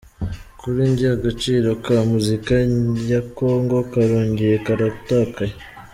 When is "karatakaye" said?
4.65-5.55